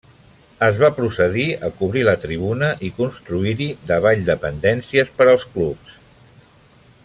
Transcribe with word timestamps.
Es 0.67 0.77
va 0.83 0.87
procedir 0.99 1.43
a 1.67 1.69
cobrir 1.81 2.01
la 2.07 2.15
tribuna 2.23 2.71
i 2.89 2.91
construir-hi 3.01 3.69
davall 3.93 4.25
dependències 4.31 5.13
per 5.21 5.29
als 5.35 5.47
clubs. 5.55 5.97